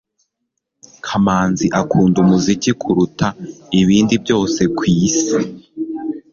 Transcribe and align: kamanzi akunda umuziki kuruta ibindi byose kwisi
kamanzi 1.05 1.65
akunda 1.81 2.17
umuziki 2.25 2.71
kuruta 2.81 3.27
ibindi 3.81 4.13
byose 4.23 4.61
kwisi 4.77 5.35